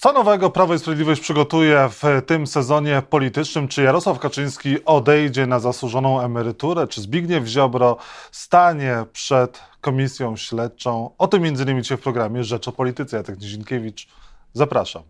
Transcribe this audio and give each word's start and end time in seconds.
Co 0.00 0.12
nowego 0.12 0.50
Prawo 0.50 0.74
i 0.74 0.78
Sprawiedliwość 0.78 1.20
przygotuje 1.20 1.88
w 1.90 2.02
tym 2.26 2.46
sezonie 2.46 3.02
politycznym? 3.10 3.68
Czy 3.68 3.82
Jarosław 3.82 4.18
Kaczyński 4.18 4.84
odejdzie 4.84 5.46
na 5.46 5.60
zasłużoną 5.60 6.20
emeryturę? 6.20 6.86
Czy 6.86 7.00
Zbigniew 7.00 7.46
Ziobro 7.46 7.96
stanie 8.32 9.04
przed 9.12 9.60
komisją 9.80 10.36
śledczą? 10.36 11.10
O 11.18 11.28
tym 11.28 11.42
między 11.42 11.62
innymi 11.62 11.82
dzisiaj 11.82 11.98
w 11.98 12.00
programie 12.00 12.44
Rzecz 12.44 12.68
o 12.68 12.72
Polityce. 12.72 13.16
Jacek 13.16 13.40
Nizinkiewicz, 13.40 14.08
zapraszam. 14.52 15.02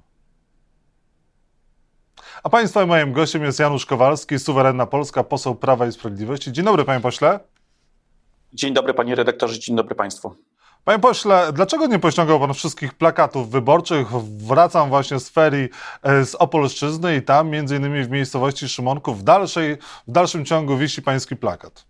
A 2.43 2.49
Państwa 2.49 2.87
moim 2.87 3.13
gościem 3.13 3.45
jest 3.45 3.59
Janusz 3.59 3.87
Kowalski, 3.87 4.39
suwerenna 4.39 4.87
Polska, 4.87 5.25
poseł 5.25 5.55
Prawa 5.55 5.87
i 5.87 5.93
Sprawiedliwości. 5.93 6.53
Dzień 6.53 6.65
dobry, 6.65 6.85
panie 6.85 7.01
pośle. 7.01 7.41
Dzień 8.53 8.75
dobry, 8.75 8.95
panie 8.95 9.15
redaktorze, 9.15 9.59
dzień 9.59 9.77
dobry 9.77 9.95
państwu. 9.95 10.37
Panie 10.89 10.99
pośle, 10.99 11.53
dlaczego 11.53 11.87
nie 11.87 11.99
pościągał 11.99 12.41
pan 12.41 12.55
wszystkich 12.55 12.95
plakatów 12.95 13.51
wyborczych? 13.51 14.09
Wracam 14.23 14.89
właśnie 14.89 15.21
z 15.21 15.29
ferii 15.29 15.69
e, 16.03 16.25
z 16.25 16.35
Opolszczyzny 16.35 17.17
i 17.17 17.23
tam, 17.23 17.51
między 17.51 17.77
innymi 17.77 18.05
w 18.05 18.11
miejscowości 18.11 18.69
Szymonków, 18.69 19.21
w, 19.21 19.23
dalszej, 19.23 19.77
w 20.09 20.13
dalszym 20.13 20.45
ciągu 20.45 20.77
wisi 20.77 21.03
pański 21.03 21.37
plakat. 21.37 21.88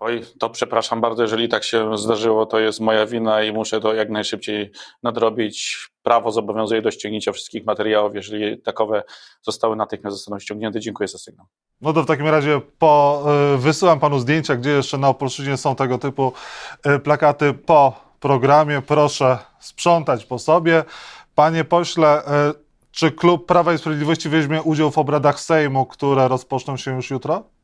Oj, 0.00 0.24
to 0.38 0.50
przepraszam 0.50 1.00
bardzo, 1.00 1.22
jeżeli 1.22 1.48
tak 1.48 1.64
się 1.64 1.98
zdarzyło, 1.98 2.46
to 2.46 2.58
jest 2.58 2.80
moja 2.80 3.06
wina 3.06 3.42
i 3.42 3.52
muszę 3.52 3.80
to 3.80 3.94
jak 3.94 4.10
najszybciej 4.10 4.70
nadrobić. 5.02 5.88
Prawo 6.02 6.32
zobowiązuje 6.32 6.82
do 6.82 6.90
ściągnięcia 6.90 7.32
wszystkich 7.32 7.66
materiałów, 7.66 8.14
jeżeli 8.14 8.62
takowe 8.62 9.02
zostały 9.42 9.76
natychmiast 9.76 10.16
zostaną 10.16 10.38
ściągnięte. 10.38 10.80
Dziękuję 10.80 11.08
za 11.08 11.18
sygnał. 11.18 11.46
No 11.80 11.92
to 11.92 12.02
w 12.02 12.06
takim 12.06 12.28
razie 12.28 12.60
po, 12.78 13.24
y, 13.54 13.58
wysyłam 13.58 14.00
panu 14.00 14.18
zdjęcia, 14.18 14.56
gdzie 14.56 14.70
jeszcze 14.70 14.98
na 14.98 15.08
Opolszczyźnie 15.08 15.56
są 15.56 15.76
tego 15.76 15.98
typu 15.98 16.32
y, 16.86 16.98
plakaty 16.98 17.54
po 17.54 18.00
programie. 18.20 18.82
Proszę 18.86 19.38
sprzątać 19.60 20.24
po 20.24 20.38
sobie. 20.38 20.84
Panie 21.34 21.64
pośle, 21.64 22.22
y, 22.50 22.54
czy 22.90 23.12
klub 23.12 23.46
Prawa 23.46 23.72
i 23.72 23.78
Sprawiedliwości 23.78 24.28
weźmie 24.28 24.62
udział 24.62 24.90
w 24.90 24.98
obradach 24.98 25.40
Sejmu, 25.40 25.86
które 25.86 26.28
rozpoczną 26.28 26.76
się 26.76 26.96
już 26.96 27.10
jutro? 27.10 27.57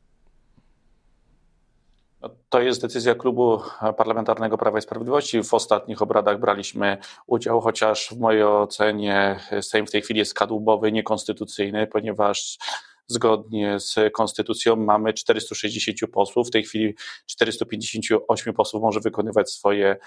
To 2.49 2.61
jest 2.61 2.81
decyzja 2.81 3.15
klubu 3.15 3.61
parlamentarnego 3.97 4.57
Prawa 4.57 4.77
i 4.77 4.81
Sprawiedliwości. 4.81 5.43
W 5.43 5.53
ostatnich 5.53 6.01
obradach 6.01 6.39
braliśmy 6.39 6.97
udział, 7.27 7.61
chociaż 7.61 8.09
w 8.09 8.19
mojej 8.19 8.43
ocenie 8.43 9.39
Sejm 9.61 9.87
w 9.87 9.91
tej 9.91 10.01
chwili 10.01 10.19
jest 10.19 10.33
kadłubowy, 10.33 10.91
niekonstytucyjny, 10.91 11.87
ponieważ 11.87 12.57
zgodnie 13.07 13.79
z 13.79 13.95
konstytucją 14.13 14.75
mamy 14.75 15.13
460 15.13 16.11
posłów. 16.11 16.47
W 16.47 16.51
tej 16.51 16.63
chwili 16.63 16.95
458 17.25 18.53
posłów 18.53 18.83
może 18.83 18.99
wykonywać 18.99 19.51
swoje 19.51 19.97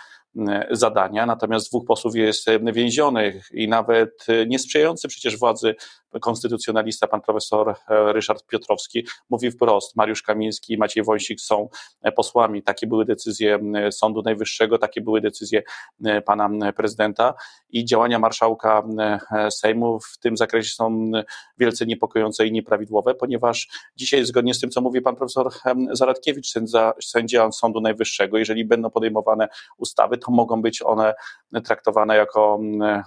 zadania, 0.71 1.27
natomiast 1.27 1.69
dwóch 1.69 1.87
posłów 1.87 2.17
jest 2.17 2.47
więzionych 2.73 3.49
i 3.53 3.69
nawet 3.69 4.27
niesprzyjający 4.47 5.09
przecież 5.09 5.39
władzy 5.39 5.75
konstytucjonalista, 6.21 7.07
pan 7.07 7.21
profesor 7.21 7.71
e, 7.71 8.13
Ryszard 8.13 8.47
Piotrowski, 8.47 9.07
mówi 9.31 9.51
wprost, 9.51 9.97
Mariusz 9.97 10.23
Kamiński 10.23 10.73
i 10.73 10.79
Maciej 10.79 11.05
Wąsik 11.05 11.41
są 11.41 11.69
e, 12.03 12.13
posłami. 12.13 12.63
Takie 12.63 12.87
były 12.87 13.05
decyzje 13.05 13.59
Sądu 13.91 14.23
Najwyższego, 14.23 14.79
takie 14.79 15.01
były 15.01 15.21
decyzje 15.21 15.63
pana 16.27 16.73
prezydenta 16.73 17.35
i 17.71 17.85
działania 17.85 18.19
marszałka 18.19 18.83
Sejmu 19.51 20.01
w 20.01 20.19
tym 20.19 20.37
zakresie 20.37 20.75
są 20.75 21.11
wielce 21.59 21.87
niepokojące 21.87 22.47
i 22.47 22.53
nieprawidłowe, 22.53 23.15
ponieważ 23.15 23.69
dzisiaj 23.97 24.25
zgodnie 24.25 24.55
z 24.55 24.61
tym, 24.61 24.71
co 24.71 24.81
mówi 24.81 25.01
pan 25.01 25.17
profesor 25.17 25.53
Zaradkiewicz, 25.93 26.51
sędzia, 26.51 26.93
sędzia 27.03 27.53
Sądu 27.53 27.81
Najwyższego, 27.81 28.39
jeżeli 28.39 28.65
będą 28.65 28.91
podejmowane 28.91 29.49
ustawy, 29.79 30.18
to 30.19 30.33
mogą 30.33 30.63
być 30.63 30.83
one 30.83 31.15
traktowane 31.65 32.17
jako 32.17 32.61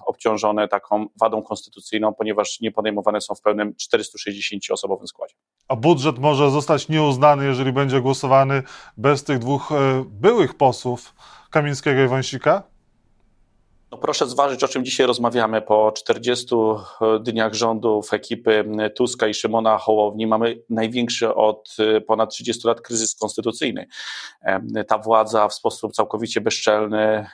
obciążone 0.06 0.68
taką 0.68 1.06
wadą 1.22 1.44
konstytucyjną, 1.44 2.14
ponieważ 2.14 2.60
nie 2.60 2.72
podejmowane 2.72 2.92
podejmowane 2.92 3.22
są 3.22 3.36
w 3.36 3.42
pełnym 3.42 3.74
460-osobowym 3.74 5.08
składzie. 5.08 5.36
A 5.68 5.76
budżet 5.76 6.20
może 6.20 6.52
zostać 6.52 6.90
nieuznany, 6.90 7.46
jeżeli 7.46 7.74
będzie 7.74 8.02
głosowany 8.02 8.64
bez 8.98 9.24
tych 9.24 9.40
dwóch 9.40 9.72
e, 9.72 10.04
byłych 10.06 10.54
posłów, 10.58 11.14
Kamińskiego 11.50 12.02
i 12.02 12.08
Wąsika? 12.08 12.71
No 13.92 13.98
proszę 13.98 14.28
zważyć, 14.28 14.64
o 14.64 14.68
czym 14.68 14.86
dzisiaj 14.86 15.08
rozmawiamy. 15.08 15.62
Po 15.62 15.92
40 15.92 16.56
e, 16.56 17.20
dniach 17.20 17.54
rządów 17.54 18.14
ekipy 18.14 18.66
Tuska 18.96 19.28
i 19.28 19.34
Szymona 19.34 19.78
Hołowni 19.78 20.28
mamy 20.28 20.62
największy 20.70 21.36
od 21.36 21.76
e, 21.80 22.02
ponad 22.02 22.30
30 22.30 22.68
lat 22.68 22.82
kryzys 22.82 23.16
konstytucyjny. 23.16 23.88
Ta 24.88 24.98
władza 24.98 25.48
w 25.48 25.54
sposób 25.54 25.94
całkowicie 25.94 26.42
bezczelny 26.42 27.26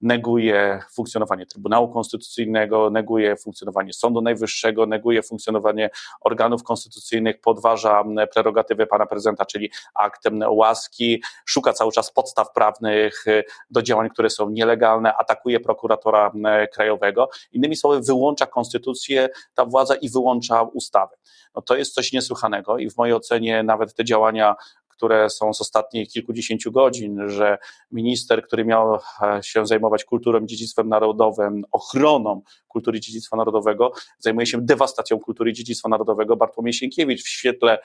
neguje 0.00 0.80
funkcjonowanie 0.92 1.46
Trybunału 1.46 1.92
Konstytucyjnego, 1.92 2.90
neguje 2.90 3.36
funkcjonowanie 3.36 3.92
Sądu 3.92 4.20
Najwyższego, 4.20 4.86
neguje 4.86 5.22
funkcjonowanie 5.22 5.90
organów 6.20 6.62
konstytucyjnych, 6.62 7.40
podważa 7.40 8.04
prerogatywy 8.34 8.86
pana 8.86 9.06
prezydenta, 9.06 9.44
czyli 9.44 9.70
aktem 9.94 10.42
łaski, 10.48 11.22
szuka 11.46 11.72
cały 11.72 11.92
czas 11.92 12.12
podstaw 12.12 12.52
prawnych 12.52 13.26
y, 13.26 13.44
do 13.70 13.82
działań, 13.82 14.10
które 14.10 14.30
są 14.30 14.50
nielegalne, 14.50 15.14
atakuje 15.16 15.60
prokuratora 15.60 16.32
krajowego. 16.72 17.28
Innymi 17.52 17.76
słowy, 17.76 18.00
wyłącza 18.00 18.46
konstytucję 18.46 19.28
ta 19.54 19.64
władza 19.64 19.94
i 19.94 20.10
wyłącza 20.10 20.62
ustawy. 20.62 21.16
No 21.54 21.62
to 21.62 21.76
jest 21.76 21.94
coś 21.94 22.12
niesłychanego 22.12 22.78
i 22.78 22.90
w 22.90 22.96
mojej 22.96 23.14
ocenie 23.14 23.62
nawet 23.62 23.94
te 23.94 24.04
działania 24.04 24.56
które 25.00 25.30
są 25.30 25.54
z 25.54 25.60
ostatnich 25.60 26.08
kilkudziesięciu 26.08 26.72
godzin, 26.72 27.28
że 27.28 27.58
minister, 27.92 28.46
który 28.46 28.64
miał 28.64 28.94
e, 28.94 28.98
się 29.42 29.66
zajmować 29.66 30.04
kulturą, 30.04 30.46
dziedzictwem 30.46 30.88
narodowym, 30.88 31.64
ochroną 31.72 32.42
kultury 32.68 33.00
dziedzictwa 33.00 33.36
narodowego, 33.36 33.92
zajmuje 34.18 34.46
się 34.46 34.60
dewastacją 34.60 35.18
kultury 35.18 35.52
dziedzictwa 35.52 35.88
narodowego. 35.88 36.36
Bartłomiej 36.36 36.72
Sienkiewicz 36.72 37.22
w 37.22 37.28
świetle 37.28 37.78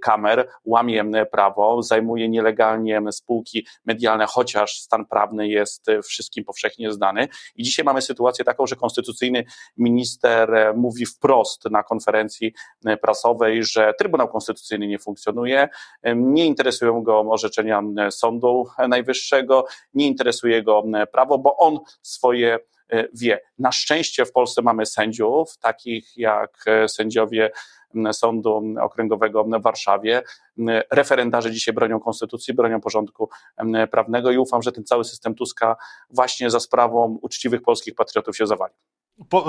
kamer 0.00 0.48
łamie 0.64 1.26
prawo, 1.30 1.82
zajmuje 1.82 2.28
nielegalnie 2.28 3.02
spółki 3.12 3.66
medialne, 3.84 4.26
chociaż 4.26 4.78
stan 4.78 5.06
prawny 5.06 5.48
jest 5.48 5.86
wszystkim 6.04 6.44
powszechnie 6.44 6.92
znany. 6.92 7.28
I 7.56 7.62
dzisiaj 7.62 7.84
mamy 7.84 8.02
sytuację 8.02 8.44
taką, 8.44 8.66
że 8.66 8.76
konstytucyjny 8.76 9.44
minister 9.76 10.54
e, 10.54 10.72
mówi 10.72 11.06
wprost 11.06 11.64
na 11.70 11.82
konferencji 11.82 12.52
prasowej, 13.02 13.64
że 13.64 13.94
Trybunał 13.98 14.28
Konstytucyjny 14.28 14.86
nie 14.86 14.98
funkcjonuje, 14.98 15.68
nie 16.36 16.46
interesują 16.46 17.02
go 17.02 17.20
orzeczenia 17.20 17.82
Sądu 18.10 18.66
Najwyższego, 18.88 19.64
nie 19.94 20.06
interesuje 20.06 20.62
go 20.62 20.84
prawo, 21.12 21.38
bo 21.38 21.56
on 21.56 21.78
swoje 22.02 22.58
e, 22.92 23.08
wie. 23.14 23.40
Na 23.58 23.72
szczęście 23.72 24.24
w 24.24 24.32
Polsce 24.32 24.62
mamy 24.62 24.86
sędziów, 24.86 25.58
takich 25.58 26.16
jak 26.16 26.64
e, 26.66 26.88
sędziowie 26.88 27.50
Sądu 28.12 28.62
Okręgowego 28.80 29.44
w 29.44 29.62
Warszawie. 29.62 30.22
Referendarze 30.92 31.50
dzisiaj 31.50 31.74
bronią 31.74 32.00
konstytucji, 32.00 32.54
bronią 32.54 32.80
porządku 32.80 33.28
prawnego 33.90 34.30
i 34.30 34.38
ufam, 34.38 34.62
że 34.62 34.72
ten 34.72 34.84
cały 34.84 35.04
system 35.04 35.34
Tuska 35.34 35.76
właśnie 36.10 36.50
za 36.50 36.60
sprawą 36.60 37.18
uczciwych 37.22 37.62
polskich 37.62 37.94
patriotów 37.94 38.36
się 38.36 38.46
zawali. 38.46 38.74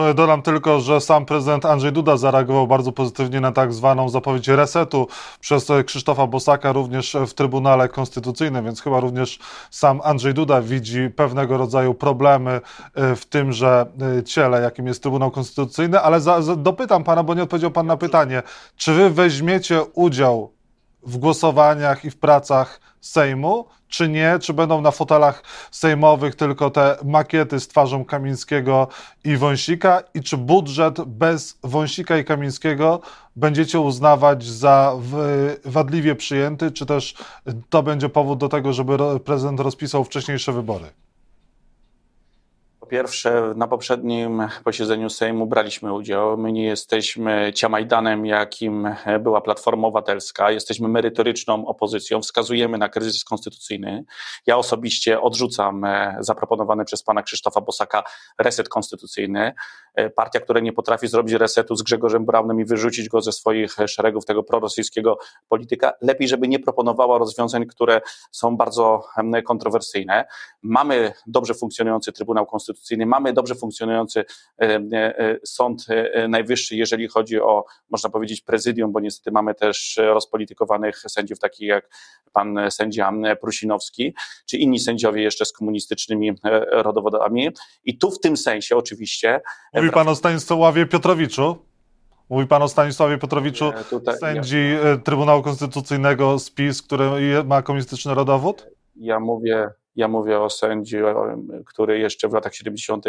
E, 0.09 0.13
dodam 0.13 0.41
tylko, 0.41 0.79
że 0.79 1.01
sam 1.01 1.25
prezydent 1.25 1.65
Andrzej 1.65 1.91
Duda 1.91 2.17
zareagował 2.17 2.67
bardzo 2.67 2.91
pozytywnie 2.91 3.41
na 3.41 3.51
tak 3.51 3.73
zwaną 3.73 4.09
zapowiedź 4.09 4.47
resetu. 4.47 5.07
Przez 5.39 5.69
e, 5.69 5.83
Krzysztofa 5.83 6.27
Bosaka 6.27 6.71
również 6.71 7.17
w 7.27 7.33
Trybunale 7.33 7.89
Konstytucyjnym, 7.89 8.65
więc 8.65 8.81
chyba 8.81 8.99
również 8.99 9.39
sam 9.71 10.01
Andrzej 10.03 10.33
Duda 10.33 10.61
widzi 10.61 11.09
pewnego 11.15 11.57
rodzaju 11.57 11.93
problemy 11.93 12.61
e, 12.93 13.15
w 13.15 13.25
tymże 13.25 13.85
ciele, 14.25 14.61
jakim 14.61 14.87
jest 14.87 15.01
Trybunał 15.03 15.31
Konstytucyjny, 15.31 15.99
ale 15.99 16.21
za, 16.21 16.41
za, 16.41 16.55
dopytam 16.55 17.03
pana, 17.03 17.23
bo 17.23 17.33
nie 17.33 17.43
odpowiedział 17.43 17.71
pan 17.71 17.85
na 17.85 17.97
pytanie, 17.97 18.43
czy 18.75 18.93
wy 18.93 19.09
weźmiecie 19.09 19.81
udział 19.93 20.56
w 21.03 21.17
głosowaniach 21.17 22.05
i 22.05 22.11
w 22.11 22.17
pracach 22.17 22.79
Sejmu, 23.01 23.65
czy 23.87 24.09
nie? 24.09 24.39
Czy 24.41 24.53
będą 24.53 24.81
na 24.81 24.91
fotelach 24.91 25.43
sejmowych 25.71 26.35
tylko 26.35 26.69
te 26.69 26.97
makiety 27.05 27.59
z 27.59 27.67
twarzą 27.67 28.05
Kamińskiego 28.05 28.87
i 29.23 29.37
Wąsika? 29.37 30.03
I 30.13 30.21
czy 30.21 30.37
budżet 30.37 31.01
bez 31.01 31.59
Wąsika 31.63 32.17
i 32.17 32.25
Kamińskiego 32.25 33.01
będziecie 33.35 33.79
uznawać 33.79 34.43
za 34.45 34.93
wadliwie 35.65 36.15
przyjęty, 36.15 36.71
czy 36.71 36.85
też 36.85 37.15
to 37.69 37.83
będzie 37.83 38.09
powód 38.09 38.39
do 38.39 38.49
tego, 38.49 38.73
żeby 38.73 38.97
prezydent 39.25 39.59
rozpisał 39.59 40.03
wcześniejsze 40.03 40.51
wybory? 40.53 40.85
Pierwsze, 42.89 43.53
na 43.55 43.67
poprzednim 43.67 44.47
posiedzeniu 44.63 45.09
Sejmu 45.09 45.47
braliśmy 45.47 45.93
udział. 45.93 46.37
My 46.37 46.51
nie 46.51 46.65
jesteśmy 46.65 47.51
ciamajdanem, 47.55 48.25
jakim 48.25 48.95
była 49.19 49.41
Platforma 49.41 49.87
Obywatelska. 49.87 50.51
Jesteśmy 50.51 50.87
merytoryczną 50.87 51.65
opozycją. 51.65 52.21
Wskazujemy 52.21 52.77
na 52.77 52.89
kryzys 52.89 53.23
konstytucyjny. 53.23 54.05
Ja 54.45 54.57
osobiście 54.57 55.21
odrzucam 55.21 55.83
e, 55.83 56.17
zaproponowany 56.19 56.85
przez 56.85 57.03
pana 57.03 57.23
Krzysztofa 57.23 57.61
Bosaka 57.61 58.03
reset 58.39 58.69
konstytucyjny. 58.69 59.53
E, 59.95 60.09
partia, 60.09 60.39
która 60.39 60.59
nie 60.59 60.73
potrafi 60.73 61.07
zrobić 61.07 61.33
resetu 61.33 61.75
z 61.75 61.83
Grzegorzem 61.83 62.25
Braunem 62.25 62.59
i 62.59 62.65
wyrzucić 62.65 63.09
go 63.09 63.21
ze 63.21 63.31
swoich 63.31 63.75
szeregów 63.87 64.25
tego 64.25 64.43
prorosyjskiego 64.43 65.17
polityka, 65.49 65.93
lepiej, 66.01 66.27
żeby 66.27 66.47
nie 66.47 66.59
proponowała 66.59 67.17
rozwiązań, 67.17 67.65
które 67.65 68.01
są 68.31 68.57
bardzo 68.57 69.03
kontrowersyjne. 69.45 70.25
Mamy 70.61 71.13
dobrze 71.27 71.53
funkcjonujący 71.53 72.11
Trybunał 72.11 72.45
Konstytucyjny 72.45 72.76
konstytucyjny, 72.77 73.05
mamy 73.05 73.33
dobrze 73.33 73.55
funkcjonujący 73.55 74.25
Sąd 75.45 75.85
Najwyższy, 76.29 76.75
jeżeli 76.75 77.07
chodzi 77.07 77.41
o, 77.41 77.65
można 77.89 78.09
powiedzieć, 78.09 78.41
prezydium, 78.41 78.91
bo 78.91 78.99
niestety 78.99 79.31
mamy 79.31 79.55
też 79.55 79.99
rozpolitykowanych 79.99 80.99
sędziów, 81.07 81.39
takich 81.39 81.67
jak 81.67 81.89
pan 82.33 82.59
sędzia 82.69 83.11
Prusinowski, 83.41 84.13
czy 84.45 84.57
inni 84.57 84.79
sędziowie 84.79 85.21
jeszcze 85.21 85.45
z 85.45 85.51
komunistycznymi 85.51 86.31
rodowodami. 86.71 87.49
I 87.85 87.97
tu 87.97 88.11
w 88.11 88.19
tym 88.19 88.37
sensie 88.37 88.75
oczywiście. 88.75 89.41
Mówi 89.73 89.91
pan 89.91 90.07
o 90.07 90.15
Stanisławie 90.15 90.85
Piotrowiczu? 90.85 91.57
Mówi 92.29 92.47
pan 92.47 92.61
o 92.61 92.67
Stanisławie 92.67 93.17
Piotrowiczu, 93.17 93.71
tutaj, 93.89 94.17
sędzi 94.17 94.69
ja... 94.83 94.89
E, 94.89 94.97
Trybunału 94.97 95.43
Konstytucyjnego 95.43 96.39
z 96.39 96.51
PiS, 96.51 96.81
który 96.81 97.43
ma 97.43 97.61
komunistyczny 97.61 98.13
rodowód? 98.13 98.67
Ja 98.95 99.19
mówię, 99.19 99.69
ja 99.97 100.07
mówię 100.07 100.39
o 100.39 100.49
sędzi, 100.49 100.97
który 101.65 101.99
jeszcze 101.99 102.27
w 102.27 102.33
latach 102.33 102.55
70. 102.55 103.05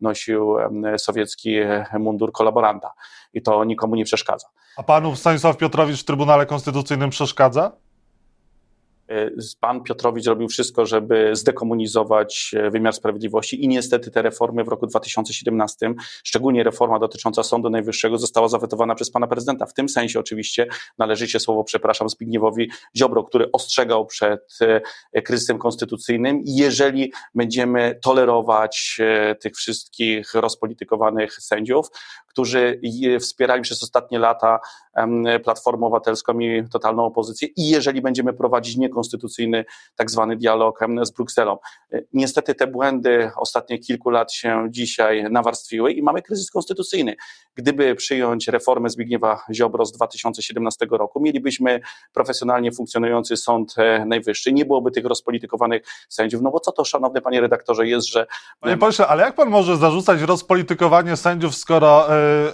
nosił 0.00 0.56
sowiecki 0.96 1.56
mundur 1.98 2.32
kolaboranta 2.32 2.92
i 3.34 3.42
to 3.42 3.64
nikomu 3.64 3.94
nie 3.94 4.04
przeszkadza. 4.04 4.46
A 4.76 4.82
panu 4.82 5.16
Stanisław 5.16 5.56
Piotrowicz 5.56 6.00
w 6.00 6.04
Trybunale 6.04 6.46
Konstytucyjnym 6.46 7.10
przeszkadza? 7.10 7.72
E, 9.12 9.30
pan 9.60 9.82
Piotrowicz 9.82 10.24
zrobił 10.24 10.48
wszystko, 10.48 10.86
żeby 10.86 11.36
zdekomunizować 11.36 12.54
e, 12.56 12.70
wymiar 12.70 12.92
sprawiedliwości 12.94 13.64
i 13.64 13.68
niestety 13.68 14.10
te 14.10 14.22
reformy 14.22 14.64
w 14.64 14.68
roku 14.68 14.86
2017, 14.86 15.94
szczególnie 16.24 16.62
reforma 16.62 16.98
dotycząca 16.98 17.42
Sądu 17.42 17.70
Najwyższego, 17.70 18.18
została 18.18 18.48
zawetowana 18.48 18.94
przez 18.94 19.10
pana 19.10 19.26
prezydenta. 19.26 19.66
W 19.66 19.74
tym 19.74 19.88
sensie 19.88 20.20
oczywiście 20.20 20.66
należy 20.98 21.28
się 21.28 21.40
słowo, 21.40 21.64
przepraszam, 21.64 22.08
Zbigniewowi 22.08 22.70
Ziobro, 22.96 23.24
który 23.24 23.52
ostrzegał 23.52 24.06
przed 24.06 24.58
e, 25.12 25.22
kryzysem 25.22 25.58
konstytucyjnym. 25.58 26.42
Jeżeli 26.46 27.12
będziemy 27.34 27.98
tolerować 28.02 29.00
tych 29.40 29.56
wszystkich 29.56 30.34
rozpolitykowanych 30.34 31.34
sędziów, 31.34 31.86
którzy 32.32 32.80
wspierali 33.20 33.62
przez 33.62 33.82
ostatnie 33.82 34.18
lata 34.18 34.60
Platformę 35.44 35.86
Obywatelską 35.86 36.38
i 36.38 36.64
totalną 36.72 37.04
opozycję 37.04 37.48
i 37.56 37.68
jeżeli 37.68 38.02
będziemy 38.02 38.32
prowadzić 38.32 38.76
niekonstytucyjny 38.76 39.64
tak 39.96 40.10
zwany 40.10 40.36
dialog 40.36 40.80
z 41.02 41.10
Brukselą. 41.10 41.58
E, 41.92 42.02
niestety 42.12 42.54
te 42.54 42.66
błędy 42.66 43.30
ostatnich 43.36 43.80
kilku 43.80 44.10
lat 44.10 44.32
się 44.32 44.66
dzisiaj 44.70 45.30
nawarstwiły 45.30 45.92
i 45.92 46.02
mamy 46.02 46.22
kryzys 46.22 46.50
konstytucyjny. 46.50 47.16
Gdyby 47.54 47.94
przyjąć 47.94 48.48
reformę 48.48 48.90
Zbigniewa 48.90 49.40
Ziobro 49.52 49.86
z 49.86 49.92
2017 49.92 50.86
roku, 50.90 51.20
mielibyśmy 51.20 51.80
profesjonalnie 52.12 52.72
funkcjonujący 52.72 53.36
Sąd 53.36 53.74
e, 53.78 54.04
Najwyższy, 54.06 54.52
nie 54.52 54.64
byłoby 54.64 54.90
tych 54.90 55.04
rozpolitykowanych 55.04 55.82
sędziów, 56.08 56.42
no 56.42 56.50
bo 56.50 56.60
co 56.60 56.72
to, 56.72 56.84
szanowny 56.84 57.20
panie 57.20 57.40
redaktorze, 57.40 57.86
jest, 57.86 58.08
że... 58.08 58.26
Panie 58.60 58.76
pośle, 58.76 59.06
ale 59.06 59.22
jak 59.22 59.34
pan 59.34 59.50
może 59.50 59.76
zarzucać 59.76 60.20
rozpolitykowanie 60.20 61.16
sędziów, 61.16 61.54
skoro 61.54 62.06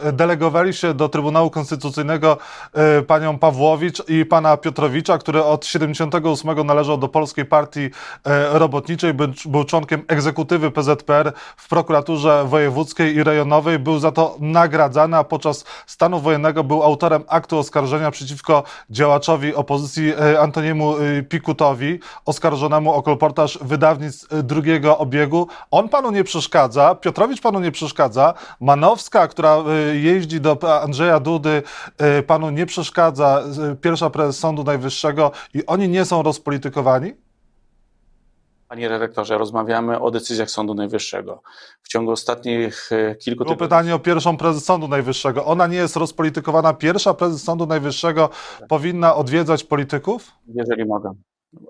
e, 0.03 0.13
delegowali 0.13 0.75
się 0.75 0.95
do 0.95 1.09
Trybunału 1.09 1.51
Konstytucyjnego 1.51 2.39
E, 2.73 3.03
panią 3.03 3.39
Pawłowicz 3.39 4.09
i 4.09 4.25
pana 4.25 4.57
Piotrowicza, 4.57 5.19
który 5.19 5.45
od 5.45 5.67
78 5.67 6.67
należał 6.67 6.99
do 6.99 7.09
Polskiej 7.09 7.45
Partii 7.45 7.91
e, 8.25 8.59
Robotniczej, 8.59 9.15
był, 9.47 9.65
członkiem 9.65 10.03
egzekutywy 10.09 10.71
PZPR 10.71 11.33
w 11.57 11.69
prokuraturze 11.69 12.45
wojewódzkiej 12.45 13.15
i 13.15 13.25
rejonowej, 13.25 13.79
był 13.79 13.99
za 13.99 14.13
to 14.13 14.37
nagradzany, 14.41 15.17
a 15.17 15.25
podczas 15.25 15.65
stanu 15.87 16.21
wojennego 16.21 16.65
był 16.65 16.83
autorem 16.83 17.25
aktu 17.29 17.59
oskarżenia 17.59 18.11
przeciwko 18.11 18.63
działaczowi 18.91 19.55
opozycji 19.55 20.13
Antoniemu 20.41 20.95
Pikutowi, 21.29 22.01
oskarżonemu 22.25 22.93
o 22.93 23.03
kolportaż 23.03 23.59
wydawnictw 23.63 24.43
drugiego 24.43 24.99
obiegu. 24.99 25.49
On 25.71 25.89
panu 25.89 26.11
nie 26.11 26.25
przeszkadza, 26.25 26.95
Piotrowicz 26.95 27.41
panu 27.41 27.61
nie 27.61 27.73
przeszkadza, 27.73 28.35
Manowska, 28.61 29.29
która 29.29 29.58
jeździ 29.93 30.41
do 30.41 30.81
Andrzeja 30.83 31.21
Dudy 31.21 31.63
panu 32.27 32.51
nie 32.51 32.67
przeszkadza 32.67 33.43
pierwsza 33.81 34.11
prezes 34.11 34.39
Sądu 34.39 34.65
Najwyższego 34.65 35.31
i 35.55 35.67
oni 35.67 35.89
nie 35.89 36.05
są 36.05 36.23
rozpolitykowani? 36.23 37.13
Panie 38.69 38.89
redaktorze, 38.89 39.39
rozmawiamy 39.39 40.01
o 40.01 40.11
decyzjach 40.11 40.51
Sądu 40.51 40.75
Najwyższego. 40.75 41.43
W 41.83 41.89
ciągu 41.89 42.11
ostatnich 42.11 42.91
kilku 43.19 43.45
tygodni. 43.45 43.57
pytanie 43.57 43.95
o 43.95 43.99
pierwszą 43.99 44.37
prezes 44.37 44.65
Sądu 44.65 44.89
Najwyższego. 44.89 45.45
Ona 45.45 45.67
nie 45.67 45.77
jest 45.77 45.97
rozpolitykowana. 45.97 46.75
Pierwsza 46.75 47.15
prezes 47.15 47.43
Sądu 47.43 47.67
Najwyższego 47.67 48.31
powinna 48.69 49.15
odwiedzać 49.15 49.65
polityków? 49.65 50.33
Jeżeli 50.47 50.85
mogę. 50.85 51.13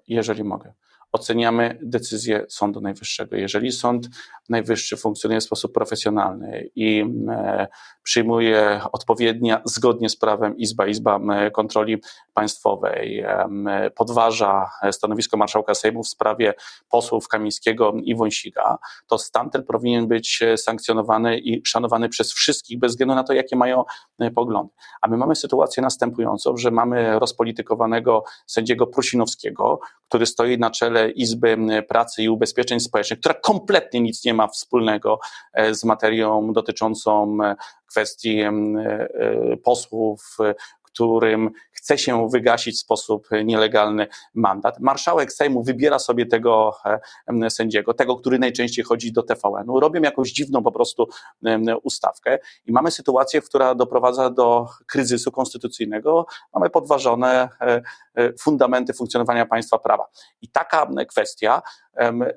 Jeżeli 0.08 0.44
mogę 0.44 0.72
oceniamy 1.12 1.78
decyzję 1.82 2.46
Sądu 2.48 2.80
Najwyższego. 2.80 3.36
Jeżeli 3.36 3.72
Sąd 3.72 4.08
Najwyższy 4.48 4.96
funkcjonuje 4.96 5.40
w 5.40 5.44
sposób 5.44 5.72
profesjonalny 5.72 6.70
i 6.76 7.04
e, 7.28 7.66
przyjmuje 8.02 8.80
odpowiednia, 8.92 9.62
zgodnie 9.64 10.08
z 10.08 10.16
prawem 10.16 10.56
Izba, 10.56 10.86
Izba 10.86 11.20
Kontroli 11.52 11.96
Państwowej, 12.34 13.20
e, 13.20 13.90
podważa 13.96 14.70
stanowisko 14.92 15.36
marszałka 15.36 15.74
Sejmu 15.74 16.02
w 16.02 16.08
sprawie 16.08 16.54
posłów 16.90 17.28
Kamińskiego 17.28 17.92
i 18.02 18.14
Wąsiga, 18.14 18.78
to 19.06 19.18
stan 19.18 19.50
ten 19.50 19.64
powinien 19.64 20.08
być 20.08 20.40
sankcjonowany 20.56 21.38
i 21.38 21.62
szanowany 21.66 22.08
przez 22.08 22.32
wszystkich, 22.32 22.78
bez 22.78 22.92
względu 22.92 23.14
na 23.14 23.24
to, 23.24 23.32
jakie 23.32 23.56
mają 23.56 23.84
e, 24.18 24.30
poglądy. 24.30 24.72
A 25.00 25.08
my 25.08 25.16
mamy 25.16 25.36
sytuację 25.36 25.82
następującą, 25.82 26.56
że 26.56 26.70
mamy 26.70 27.18
rozpolitykowanego 27.18 28.24
sędziego 28.46 28.86
Prusinowskiego, 28.86 29.80
który 30.08 30.26
stoi 30.26 30.58
na 30.58 30.70
czele 30.70 30.97
Izby 31.14 31.56
Pracy 31.88 32.22
i 32.22 32.28
Ubezpieczeń 32.28 32.80
Społecznych, 32.80 33.20
która 33.20 33.34
kompletnie 33.34 34.00
nic 34.00 34.24
nie 34.24 34.34
ma 34.34 34.48
wspólnego 34.48 35.20
e, 35.52 35.74
z 35.74 35.84
materią 35.84 36.52
dotyczącą 36.52 37.38
e, 37.44 37.56
kwestii 37.86 38.40
e, 38.40 38.52
posłów, 39.64 40.36
którym 40.90 41.50
chce 41.72 41.98
się 41.98 42.28
wygasić 42.28 42.76
w 42.76 42.80
sposób 42.80 43.28
nielegalny 43.44 44.06
mandat. 44.34 44.80
Marszałek 44.80 45.32
Sejmu 45.32 45.62
wybiera 45.62 45.98
sobie 45.98 46.26
tego 46.26 46.76
sędziego, 47.48 47.94
tego, 47.94 48.16
który 48.16 48.38
najczęściej 48.38 48.84
chodzi 48.84 49.12
do 49.12 49.22
TVN-u. 49.22 49.80
Robią 49.80 50.02
jakąś 50.02 50.32
dziwną 50.32 50.62
po 50.62 50.72
prostu 50.72 51.08
ustawkę 51.82 52.38
i 52.66 52.72
mamy 52.72 52.90
sytuację, 52.90 53.42
która 53.42 53.74
doprowadza 53.74 54.30
do 54.30 54.66
kryzysu 54.86 55.32
konstytucyjnego. 55.32 56.26
Mamy 56.54 56.70
podważone 56.70 57.48
fundamenty 58.40 58.92
funkcjonowania 58.92 59.46
państwa 59.46 59.78
prawa. 59.78 60.06
I 60.42 60.48
taka 60.48 60.88
kwestia 61.08 61.62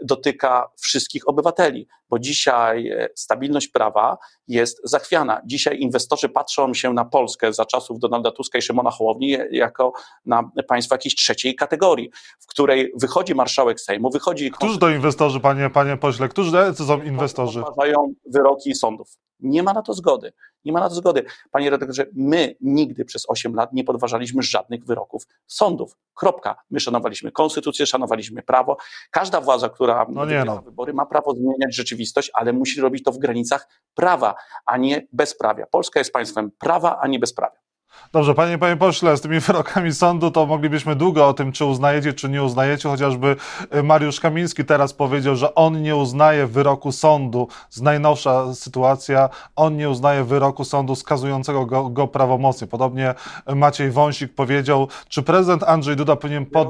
dotyka 0.01 0.69
wszystkich 0.77 1.27
obywateli, 1.27 1.87
bo 2.09 2.19
dzisiaj 2.19 2.87
e, 2.89 3.09
stabilność 3.15 3.67
prawa 3.67 4.17
jest 4.47 4.81
zachwiana. 4.83 5.41
Dzisiaj 5.45 5.79
inwestorzy 5.79 6.29
patrzą 6.29 6.73
się 6.73 6.93
na 6.93 7.05
Polskę 7.05 7.53
za 7.53 7.65
czasów 7.65 7.99
Donalda 7.99 8.31
Tuska 8.31 8.57
i 8.57 8.61
Szymona 8.61 8.91
Hołowni 8.91 9.37
jako 9.51 9.93
na 10.25 10.51
państwo 10.67 10.95
jakiejś 10.95 11.15
trzeciej 11.15 11.55
kategorii, 11.55 12.11
w 12.39 12.47
której 12.47 12.93
wychodzi 13.01 13.35
marszałek 13.35 13.81
Sejmu, 13.81 14.09
wychodzi... 14.09 14.51
Którzy 14.51 14.79
to 14.79 14.89
inwestorzy, 14.89 15.39
panie, 15.39 15.69
panie 15.69 15.97
pośle? 15.97 16.29
Którzy 16.29 16.51
to 16.51 16.85
są 16.85 17.01
inwestorzy? 17.01 17.63
Uważają 17.71 18.13
wyroki 18.25 18.75
sądów. 18.75 19.07
Nie 19.41 19.63
ma 19.63 19.73
na 19.73 19.81
to 19.81 19.93
zgody. 19.93 20.33
Nie 20.65 20.71
ma 20.71 20.79
na 20.79 20.89
to 20.89 20.95
zgody. 20.95 21.25
Panie 21.51 21.69
redaktorze, 21.69 22.05
my 22.13 22.55
nigdy 22.61 23.05
przez 23.05 23.29
8 23.29 23.55
lat 23.55 23.73
nie 23.73 23.83
podważaliśmy 23.83 24.43
żadnych 24.43 24.85
wyroków 24.85 25.27
sądów. 25.47 25.97
Kropka. 26.13 26.55
My 26.69 26.79
szanowaliśmy 26.79 27.31
konstytucję, 27.31 27.85
szanowaliśmy 27.85 28.43
prawo. 28.43 28.77
Każda 29.11 29.41
władza, 29.41 29.69
która 29.69 30.05
no 30.09 30.25
no. 30.45 30.61
wybory, 30.61 30.93
ma 30.93 31.05
prawo 31.05 31.33
zmieniać 31.33 31.75
rzeczywistość, 31.75 32.31
ale 32.33 32.53
musi 32.53 32.81
robić 32.81 33.03
to 33.03 33.11
w 33.11 33.17
granicach 33.17 33.67
prawa, 33.93 34.35
a 34.65 34.77
nie 34.77 35.07
bezprawia. 35.13 35.65
Polska 35.65 35.99
jest 35.99 36.13
państwem 36.13 36.51
prawa, 36.59 36.99
a 36.99 37.07
nie 37.07 37.19
bezprawia. 37.19 37.60
Dobrze, 38.13 38.33
panie, 38.33 38.57
panie 38.57 38.77
pośle, 38.77 39.17
z 39.17 39.21
tymi 39.21 39.39
wyrokami 39.39 39.93
sądu 39.93 40.31
to 40.31 40.45
moglibyśmy 40.45 40.95
długo 40.95 41.27
o 41.27 41.33
tym, 41.33 41.51
czy 41.51 41.65
uznajecie, 41.65 42.13
czy 42.13 42.29
nie 42.29 42.43
uznajecie. 42.43 42.89
Chociażby 42.89 43.35
y, 43.75 43.83
Mariusz 43.83 44.19
Kamiński 44.19 44.65
teraz 44.65 44.93
powiedział, 44.93 45.35
że 45.35 45.55
on 45.55 45.81
nie 45.81 45.95
uznaje 45.95 46.47
wyroku 46.47 46.91
sądu, 46.91 47.47
z 47.69 47.81
najnowsza 47.81 48.53
sytuacja, 48.53 49.29
on 49.55 49.77
nie 49.77 49.89
uznaje 49.89 50.23
wyroku 50.23 50.63
sądu 50.65 50.95
skazującego 50.95 51.65
go, 51.65 51.89
go 51.89 52.07
prawomocnie. 52.07 52.67
Podobnie 52.67 53.15
Maciej 53.55 53.91
Wąsik 53.91 54.33
powiedział, 54.33 54.87
czy 55.09 55.23
prezydent 55.23 55.63
Andrzej 55.63 55.95
Duda 55.95 56.15
powinien... 56.15 56.45
Po... 56.45 56.65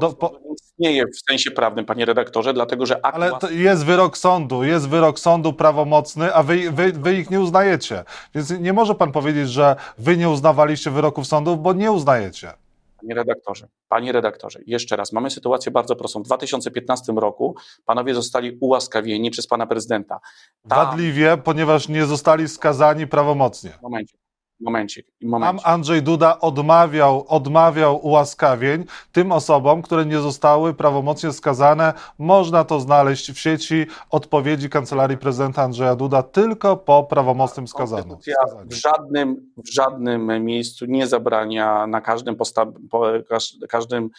Istnieje 0.82 1.06
w 1.06 1.30
sensie 1.30 1.50
prawnym, 1.50 1.84
panie 1.84 2.04
redaktorze, 2.04 2.54
dlatego 2.54 2.86
że... 2.86 3.06
Akt 3.06 3.16
Ale 3.16 3.30
jest 3.50 3.84
wyrok 3.84 4.18
sądu, 4.18 4.64
jest 4.64 4.88
wyrok 4.88 5.18
sądu 5.18 5.52
prawomocny, 5.52 6.34
a 6.34 6.42
wy, 6.42 6.70
wy, 6.70 6.92
wy 6.92 7.14
ich 7.14 7.30
nie 7.30 7.40
uznajecie. 7.40 8.04
Więc 8.34 8.50
nie 8.50 8.72
może 8.72 8.94
pan 8.94 9.12
powiedzieć, 9.12 9.50
że 9.50 9.76
wy 9.98 10.16
nie 10.16 10.28
uznawaliście 10.28 10.90
wyroków 10.90 11.26
sądów, 11.26 11.62
bo 11.62 11.72
nie 11.72 11.92
uznajecie. 11.92 12.52
Panie 13.00 13.14
redaktorze, 13.14 13.68
panie 13.88 14.12
redaktorze, 14.12 14.60
jeszcze 14.66 14.96
raz, 14.96 15.12
mamy 15.12 15.30
sytuację 15.30 15.72
bardzo 15.72 15.96
prostą. 15.96 16.22
W 16.22 16.26
2015 16.26 17.12
roku 17.12 17.56
panowie 17.84 18.14
zostali 18.14 18.58
ułaskawieni 18.60 19.30
przez 19.30 19.46
pana 19.46 19.66
prezydenta. 19.66 20.20
Ta... 20.68 20.84
Wadliwie, 20.84 21.36
ponieważ 21.44 21.88
nie 21.88 22.06
zostali 22.06 22.48
skazani 22.48 23.06
prawomocnie. 23.06 23.70
W 23.70 23.82
momencie. 23.82 24.21
Momencik, 24.62 25.06
Tam 25.20 25.30
momencik. 25.30 25.66
Andrzej 25.66 26.02
Duda 26.02 26.40
odmawiał, 26.40 27.24
odmawiał 27.28 28.06
ułaskawień 28.06 28.84
tym 29.12 29.32
osobom, 29.32 29.82
które 29.82 30.06
nie 30.06 30.18
zostały 30.18 30.74
prawomocnie 30.74 31.32
skazane. 31.32 31.92
Można 32.18 32.64
to 32.64 32.80
znaleźć 32.80 33.32
w 33.32 33.38
sieci 33.38 33.86
odpowiedzi 34.10 34.70
Kancelarii 34.70 35.18
Prezydenta 35.18 35.62
Andrzeja 35.62 35.96
Duda 35.96 36.22
tylko 36.22 36.76
po 36.76 37.04
prawomocnym 37.04 37.68
skazaniu. 37.68 38.02
Konstytucja 38.08 38.36
w 38.66 38.74
żadnym, 38.74 39.52
w 39.56 39.74
żadnym 39.74 40.44
miejscu 40.44 40.84
nie 40.86 41.06
zabrania 41.06 41.86
na 41.86 42.00
każdym, 42.00 42.36
posta- 42.36 42.72
po, 42.90 43.02
każ- 43.28 43.56
każdym 43.68 44.10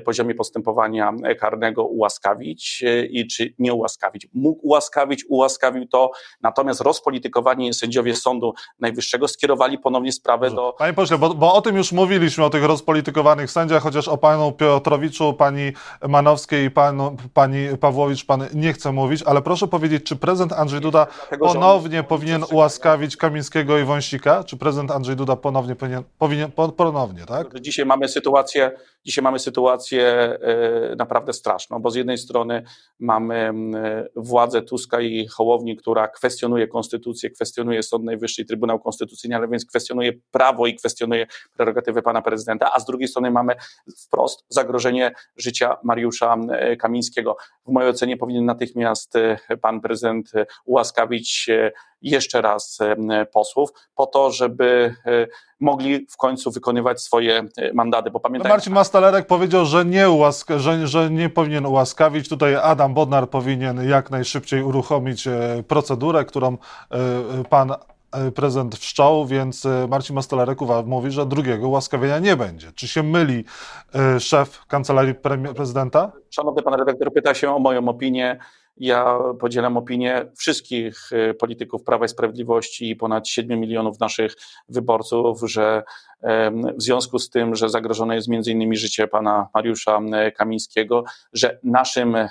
poziomie 0.00 0.34
postępowania 0.34 1.12
karnego 1.40 1.84
ułaskawić 1.84 2.84
e, 2.86 3.04
i 3.06 3.26
czy 3.26 3.54
nie 3.58 3.74
ułaskawić. 3.74 4.28
Mógł 4.34 4.60
ułaskawić, 4.66 5.24
ułaskawił 5.28 5.86
to, 5.88 6.10
natomiast 6.42 6.80
rozpolitykowani 6.80 7.74
sędziowie 7.74 8.16
Sądu 8.16 8.54
Najwyższego 8.80 9.28
skierowali 9.28 9.78
ponownie 9.78 10.12
sprawę 10.12 10.50
do 10.50 10.74
Panie 10.78 10.92
pośle, 10.94 11.18
bo, 11.18 11.34
bo 11.34 11.54
o 11.54 11.60
tym 11.62 11.76
już 11.76 11.92
mówiliśmy, 11.92 12.44
o 12.44 12.50
tych 12.50 12.64
rozpolitykowanych 12.64 13.50
sędziach, 13.50 13.82
chociaż 13.82 14.08
o 14.08 14.16
panu 14.18 14.52
Piotrowiczu, 14.52 15.32
pani 15.34 15.72
Manowskiej 16.08 16.66
i 16.66 16.70
panu, 16.70 17.16
pani 17.34 17.58
Pawłowicz 17.80 18.24
pan 18.26 18.44
nie 18.54 18.72
chce 18.72 18.92
mówić, 18.92 19.22
ale 19.22 19.42
proszę 19.42 19.66
powiedzieć, 19.68 20.04
czy 20.04 20.16
prezydent 20.16 20.52
Andrzej 20.52 20.80
Duda 20.80 21.06
Dlatego, 21.16 21.46
ponownie 21.46 21.98
oni- 21.98 22.08
powinien 22.08 22.44
ułaskawić 22.52 23.16
Kamińskiego 23.16 23.78
i 23.78 23.84
Wąsika? 23.84 24.44
Czy 24.44 24.56
prezydent 24.56 24.90
Andrzej 24.90 25.16
Duda 25.16 25.36
ponownie 25.36 25.76
powinien, 25.76 26.02
powinien 26.18 26.52
po- 26.52 26.68
ponownie, 26.68 27.24
tak? 27.26 27.60
Dzisiaj 27.60 27.86
mamy 27.86 28.08
sytuację, 28.08 28.70
dzisiaj 29.04 29.22
mamy 29.22 29.38
sytuację 29.38 30.06
e, 30.08 30.96
naprawdę 30.96 31.32
straszną, 31.32 31.78
bo 31.78 31.90
z 31.90 31.94
jednej 31.94 32.18
strony 32.18 32.62
mamy 32.98 33.52
władzę 34.16 34.62
Tuska 34.62 35.00
i 35.00 35.26
Hołowni, 35.26 35.76
która 35.76 36.08
kwestionuje 36.08 36.68
konstytucję, 36.68 37.30
kwestionuje 37.30 37.82
Sąd 37.82 38.04
Najwyższy 38.04 38.42
i 38.42 38.46
Trybunał 38.46 38.80
Konstytucyjny, 38.80 39.36
ale 39.36 39.48
więc 39.48 39.66
kwestionuje 39.66 40.12
prawo 40.30 40.66
i 40.66 40.74
kwestionuje 40.74 41.26
prerogatywy 41.56 42.02
pana 42.02 42.22
prezydenta, 42.22 42.70
a 42.74 42.80
z 42.80 42.84
drugiej 42.84 43.08
strony 43.08 43.30
mamy 43.30 43.54
wprost 44.06 44.44
zagrożenie 44.48 45.12
życia 45.36 45.76
Mariusza 45.84 46.36
Kamińskiego. 46.78 47.36
W 47.66 47.72
mojej 47.72 47.90
ocenie 47.90 48.16
powinien 48.16 48.44
natychmiast 48.44 49.16
e, 49.16 49.38
pan 49.60 49.80
prezydent 49.80 50.34
e, 50.34 50.46
ułaskawić 50.64 51.50
jeszcze 52.02 52.42
raz 52.42 52.78
e, 52.80 53.26
posłów 53.26 53.70
po 53.94 54.06
to, 54.06 54.30
żeby 54.30 54.94
e, 55.06 55.26
mogli 55.60 56.06
w 56.10 56.16
końcu 56.16 56.50
wykonywać 56.50 57.00
swoje 57.00 57.44
e, 57.56 57.72
mandaty, 57.72 58.10
bo 58.10 58.16
No 58.16 58.20
pamiętajmy, 58.20 58.54
Marcin 58.54 58.72
Mastalerek 58.72 59.26
powiedział, 59.26 59.64
że 59.64 59.84
nie, 59.84 60.10
ułaska, 60.10 60.58
że, 60.58 60.86
że 60.86 61.10
nie 61.10 61.28
powinien 61.28 61.66
ułaskawić. 61.66 62.28
Tutaj 62.28 62.56
Adam 62.56 62.94
Bodnar 62.94 63.30
powinien 63.30 63.88
jak 63.88 64.10
najszybciej 64.10 64.62
uruchomić 64.62 65.28
procedurę, 65.68 66.24
którą 66.24 66.56
pan 67.50 67.74
prezydent 68.34 68.76
wszczął, 68.76 69.26
więc 69.26 69.66
Marcin 69.88 70.16
Mastalerek 70.16 70.58
uwa- 70.58 70.86
mówi, 70.86 71.10
że 71.10 71.26
drugiego 71.26 71.68
ułaskawienia 71.68 72.18
nie 72.18 72.36
będzie. 72.36 72.72
Czy 72.72 72.88
się 72.88 73.02
myli 73.02 73.44
szef 74.18 74.66
kancelarii 74.66 75.14
prezydenta? 75.56 76.12
Szanowny 76.30 76.62
pan 76.62 76.74
redaktor 76.74 77.12
pyta 77.12 77.34
się 77.34 77.54
o 77.54 77.58
moją 77.58 77.88
opinię. 77.88 78.38
Ja 78.76 79.18
podzielam 79.40 79.76
opinię 79.76 80.26
wszystkich 80.36 81.10
e, 81.12 81.34
polityków 81.34 81.84
Prawa 81.84 82.04
i 82.04 82.08
Sprawiedliwości 82.08 82.90
i 82.90 82.96
ponad 82.96 83.28
7 83.28 83.60
milionów 83.60 84.00
naszych 84.00 84.36
wyborców, 84.68 85.40
że 85.42 85.82
w 86.76 86.82
związku 86.82 87.18
z 87.18 87.30
tym, 87.30 87.54
że 87.54 87.68
zagrożone 87.68 88.14
jest 88.14 88.28
między 88.28 88.50
innymi 88.50 88.76
życie 88.76 89.08
pana 89.08 89.48
Mariusza 89.54 90.00
Kamińskiego, 90.36 91.04
że 91.32 91.58
naszym 91.64 92.16
e, 92.16 92.28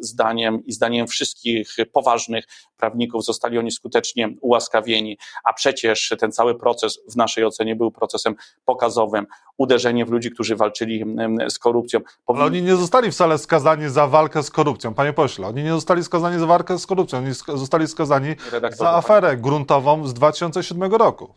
zdaniem 0.00 0.66
i 0.66 0.72
zdaniem 0.72 1.06
wszystkich 1.06 1.76
poważnych 1.92 2.44
prawników 2.76 3.24
zostali 3.24 3.58
oni 3.58 3.70
skutecznie 3.70 4.34
ułaskawieni, 4.40 5.18
a 5.44 5.52
przecież 5.52 6.14
ten 6.20 6.32
cały 6.32 6.58
proces 6.58 7.00
w 7.12 7.16
naszej 7.16 7.44
ocenie 7.44 7.76
był 7.76 7.90
procesem 7.90 8.34
pokazowym, 8.64 9.26
uderzenie 9.56 10.04
w 10.04 10.10
ludzi, 10.10 10.30
którzy 10.30 10.56
walczyli 10.56 11.04
z 11.48 11.58
korupcją. 11.58 12.00
Ale 12.26 12.44
oni 12.44 12.62
nie 12.62 12.76
zostali 12.76 13.10
wcale 13.10 13.38
skazani 13.38 13.88
za 13.88 14.06
walkę 14.06 14.42
z 14.42 14.50
korupcją, 14.50 14.94
panie 14.94 15.12
pośle. 15.12 15.46
Oni 15.46 15.62
nie 15.62 15.67
zostali 15.72 16.04
skazani 16.04 16.38
za 16.38 16.46
walkę 16.46 16.78
z 16.78 16.86
korupcją, 16.86 17.18
oni 17.18 17.30
sk- 17.30 17.56
zostali 17.56 17.88
skazani 17.88 18.36
za 18.76 18.90
aferę 18.90 19.36
gruntową 19.36 20.06
z 20.06 20.14
2007 20.14 20.94
roku. 20.94 21.34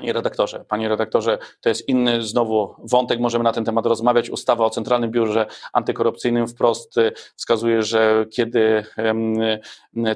Panie 0.00 0.12
redaktorze, 0.12 0.64
panie 0.68 0.88
redaktorze, 0.88 1.38
to 1.60 1.68
jest 1.68 1.88
inny 1.88 2.22
znowu 2.22 2.74
wątek, 2.84 3.20
możemy 3.20 3.44
na 3.44 3.52
ten 3.52 3.64
temat 3.64 3.86
rozmawiać. 3.86 4.30
Ustawa 4.30 4.64
o 4.64 4.70
Centralnym 4.70 5.10
Biurze 5.10 5.46
Antykorupcyjnym 5.72 6.46
wprost 6.46 6.98
y, 6.98 7.12
wskazuje, 7.36 7.82
że 7.82 8.26
kiedy 8.30 8.84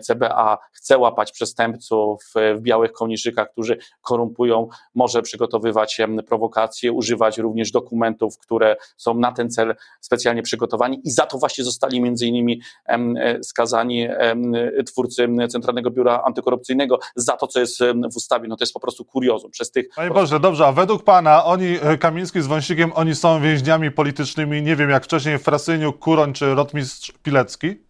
CBA 0.01 0.59
chce 0.73 0.99
łapać 0.99 1.33
przestępców 1.33 2.23
y, 2.37 2.55
w 2.55 2.61
białych 2.61 2.93
kołniszykach, 2.93 3.53
którzy 3.53 3.79
korumpują, 4.03 4.69
może 4.95 5.23
przygotowywać 5.23 6.01
prowokacje, 6.27 6.93
używać 6.93 7.39
również 7.39 7.71
dokumentów, 7.71 8.39
które 8.39 8.77
są 8.97 9.15
na 9.15 9.33
ten 9.33 9.51
cel 9.51 9.75
specjalnie 10.01 10.43
przygotowani 10.43 11.01
i 11.05 11.11
za 11.11 11.27
to 11.27 11.39
właśnie 11.39 11.65
zostali 11.65 12.01
między 12.01 12.27
innymi 12.27 12.61
e, 12.87 13.43
skazani 13.43 14.07
em, 14.11 14.53
twórcy 14.87 15.29
Centralnego 15.49 15.91
Biura 15.91 16.23
Antykorupcyjnego 16.27 16.99
za 17.17 17.37
to, 17.37 17.47
co 17.47 17.61
jest 17.61 17.81
w 18.13 18.17
ustawie. 18.17 18.49
No 18.49 18.57
to 18.57 18.63
jest 18.63 18.75
po 18.75 18.81
prostu 18.81 19.05
kuriozum. 19.05 19.51
Przez 19.51 19.71
tych 19.75 19.89
Panie 19.97 20.11
Boże, 20.11 20.41
dobrze, 20.41 20.67
a 20.67 20.73
według 20.73 21.05
pana 21.05 21.45
oni, 21.45 21.79
e, 21.83 21.99
Kamiński 21.99 22.43
z 22.43 22.47
Wąsikiem, 22.47 22.93
oni 22.95 23.15
są 23.15 23.41
więźniami 23.41 23.91
politycznymi, 23.91 24.63
nie 24.63 24.77
wiem, 24.77 24.91
jak 24.91 25.05
wcześniej 25.05 25.39
Frasyniuk, 25.39 25.99
Kuroń 25.99 26.33
czy 26.33 26.55
Rotmistrz 26.55 27.13
Pilecki? 27.23 27.85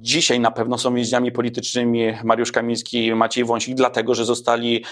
Dzisiaj 0.00 0.40
na 0.40 0.50
pewno 0.50 0.78
są 0.78 0.94
więźniami 0.94 1.32
politycznymi 1.32 2.12
Mariusz 2.24 2.52
Kamiński 2.52 3.06
i 3.06 3.14
Maciej 3.14 3.44
Wąsik, 3.44 3.74
dlatego 3.74 4.14
że 4.14 4.24
zostali 4.24 4.84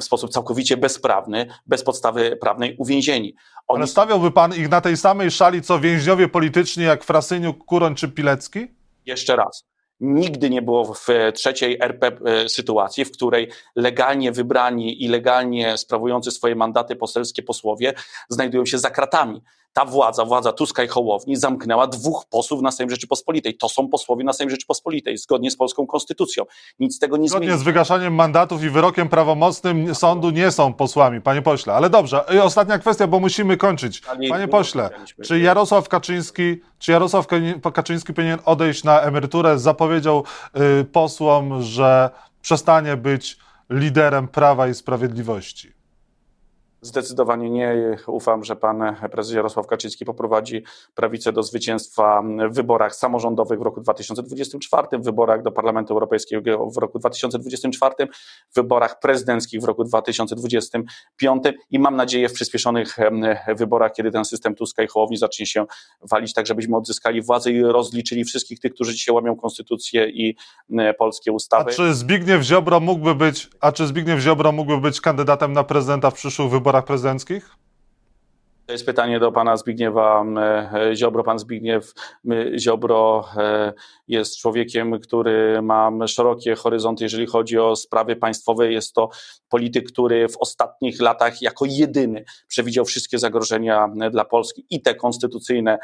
w 0.00 0.04
sposób 0.04 0.30
całkowicie 0.30 0.76
bezprawny, 0.76 1.46
bez 1.66 1.84
podstawy 1.84 2.36
prawnej 2.36 2.76
uwięzieni. 2.78 3.34
Oni 3.68 3.78
Ale 3.78 3.86
stawiałby 3.86 4.30
pan 4.30 4.54
ich 4.54 4.68
na 4.68 4.80
tej 4.80 4.96
samej 4.96 5.30
szali, 5.30 5.62
co 5.62 5.80
więźniowie 5.80 6.28
polityczni, 6.28 6.84
jak 6.84 7.04
Frasyniuk, 7.04 7.64
Kuroń 7.64 7.94
czy 7.94 8.08
Pilecki? 8.08 8.66
Jeszcze 9.06 9.36
raz. 9.36 9.64
Nigdy 10.02 10.50
nie 10.50 10.62
było 10.62 10.94
w 10.94 11.06
trzeciej 11.34 11.78
RP 11.80 12.06
e, 12.06 12.48
sytuacji, 12.48 13.04
w 13.04 13.12
której 13.12 13.50
legalnie 13.76 14.32
wybrani 14.32 15.04
i 15.04 15.08
legalnie 15.08 15.78
sprawujący 15.78 16.30
swoje 16.30 16.54
mandaty 16.54 16.96
poselskie 16.96 17.42
posłowie 17.42 17.94
znajdują 18.28 18.66
się 18.66 18.78
za 18.78 18.90
kratami. 18.90 19.42
Ta 19.72 19.84
władza, 19.84 20.24
władza 20.24 20.52
Tuska 20.52 20.84
i 20.84 20.88
Hołowni 20.88 21.36
zamknęła 21.36 21.86
dwóch 21.86 22.24
posłów 22.30 22.62
na 22.62 22.70
Sejm 22.70 22.90
Rzeczypospolitej. 22.90 23.56
To 23.56 23.68
są 23.68 23.88
posłowie 23.88 24.24
na 24.24 24.32
Sejm 24.32 24.50
Rzeczypospolitej, 24.50 25.18
zgodnie 25.18 25.50
z 25.50 25.56
polską 25.56 25.86
konstytucją. 25.86 26.44
Nic 26.80 26.96
z 26.96 26.98
tego 26.98 27.16
nie 27.16 27.28
zmieni. 27.28 27.46
Zgodnie 27.46 27.58
z 27.58 27.62
wygaszaniem 27.62 28.14
mandatów 28.14 28.62
i 28.62 28.70
wyrokiem 28.70 29.08
prawomocnym 29.08 29.94
sądu 29.94 30.30
nie 30.30 30.50
są 30.50 30.74
posłami, 30.74 31.20
panie 31.20 31.42
pośle. 31.42 31.74
Ale 31.74 31.90
dobrze, 31.90 32.24
i 32.34 32.38
ostatnia 32.38 32.78
kwestia, 32.78 33.06
bo 33.06 33.20
musimy 33.20 33.56
kończyć. 33.56 34.00
Panie 34.00 34.30
nie 34.30 34.48
pośle, 34.48 34.90
czy 35.24 35.40
Jarosław 35.40 35.88
Kaczyński, 35.88 36.60
czy 36.78 36.92
Jarosław 36.92 37.26
Kaczyński 37.74 38.14
powinien 38.14 38.38
odejść 38.44 38.84
na 38.84 39.00
emeryturę? 39.00 39.58
Zapowiedział 39.58 40.24
y, 40.80 40.84
posłom, 40.84 41.62
że 41.62 42.10
przestanie 42.42 42.96
być 42.96 43.38
liderem 43.70 44.28
Prawa 44.28 44.68
i 44.68 44.74
Sprawiedliwości. 44.74 45.81
Zdecydowanie 46.84 47.50
nie. 47.50 47.96
Ufam, 48.06 48.44
że 48.44 48.56
pan 48.56 48.96
prezes 49.10 49.34
Jarosław 49.34 49.66
Kaczyński 49.66 50.04
poprowadzi 50.04 50.62
prawicę 50.94 51.32
do 51.32 51.42
zwycięstwa 51.42 52.22
w 52.50 52.54
wyborach 52.54 52.94
samorządowych 52.94 53.58
w 53.58 53.62
roku 53.62 53.80
2024, 53.80 54.86
w 54.98 55.04
wyborach 55.04 55.42
do 55.42 55.52
Parlamentu 55.52 55.94
Europejskiego 55.94 56.70
w 56.70 56.76
roku 56.76 56.98
2024, 56.98 57.94
w 58.50 58.54
wyborach 58.54 59.00
prezydenckich 59.00 59.60
w 59.60 59.64
roku 59.64 59.84
2025 59.84 61.44
i 61.70 61.78
mam 61.78 61.96
nadzieję 61.96 62.28
w 62.28 62.32
przyspieszonych 62.32 62.96
wyborach, 63.56 63.92
kiedy 63.92 64.10
ten 64.10 64.24
system 64.24 64.54
Tuska 64.54 64.82
i 64.82 64.86
Hołowni 64.86 65.16
zacznie 65.16 65.46
się 65.46 65.66
walić, 66.10 66.34
tak 66.34 66.46
żebyśmy 66.46 66.76
odzyskali 66.76 67.22
władzę 67.22 67.50
i 67.50 67.62
rozliczyli 67.62 68.24
wszystkich 68.24 68.60
tych, 68.60 68.74
którzy 68.74 68.92
dzisiaj 68.92 69.14
łamią 69.14 69.36
konstytucję 69.36 70.08
i 70.08 70.36
polskie 70.98 71.30
A 71.30 71.34
ustawy. 71.34 71.70
czy 71.72 71.94
Zbigniew 71.94 72.42
Ziobro 72.42 72.80
mógłby 72.80 73.14
być, 73.14 73.50
a 73.60 73.72
czy 73.72 73.86
Zbigniew 73.86 74.20
Ziobro 74.20 74.52
mógłby 74.52 74.80
być 74.80 75.00
kandydatem 75.00 75.52
na 75.52 75.64
prezydenta 75.64 76.10
w 76.10 76.14
przyszłych 76.14 76.50
wyborach 76.50 76.71
prezydenckich? 76.80 77.50
Jest 78.72 78.86
pytanie 78.86 79.20
do 79.20 79.32
pana 79.32 79.56
Zbigniewa 79.56 80.24
e, 80.24 80.96
Ziobro. 80.96 81.24
Pan 81.24 81.38
Zbigniew 81.38 81.94
e, 82.30 82.58
Ziobro 82.58 83.24
e, 83.36 83.72
jest 84.08 84.38
człowiekiem, 84.38 85.00
który 85.00 85.62
ma 85.62 85.90
szerokie 86.06 86.54
horyzonty, 86.54 87.04
jeżeli 87.04 87.26
chodzi 87.26 87.58
o 87.58 87.76
sprawy 87.76 88.16
państwowe. 88.16 88.72
Jest 88.72 88.94
to 88.94 89.08
polityk, 89.48 89.92
który 89.92 90.28
w 90.28 90.36
ostatnich 90.36 91.00
latach 91.00 91.42
jako 91.42 91.64
jedyny 91.64 92.24
przewidział 92.48 92.84
wszystkie 92.84 93.18
zagrożenia 93.18 93.88
dla 94.10 94.24
Polski 94.24 94.66
i 94.70 94.82
te 94.82 94.94
konstytucyjne 94.94 95.78